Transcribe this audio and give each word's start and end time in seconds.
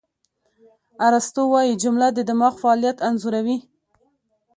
ارسطو 1.07 1.43
وایي، 1.53 1.73
جمله 1.83 2.07
د 2.13 2.19
دماغ 2.29 2.53
فعالیت 2.61 2.97
انځوروي. 3.07 3.57